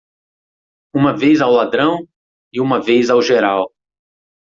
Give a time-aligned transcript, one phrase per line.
[0.95, 2.07] Uma vez ao ladrão?
[2.51, 3.71] e uma vez ao geral.